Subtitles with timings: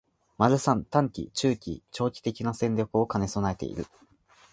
[0.39, 3.85] ③ 短期、中期、長期的な戦略を兼ね備えている